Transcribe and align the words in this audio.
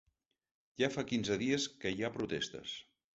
Ja 0.83 0.87
fa 0.95 1.03
quinze 1.11 1.37
dies 1.41 1.67
que 1.83 1.91
hi 1.97 2.01
ha 2.01 2.11
protestes. 2.17 2.75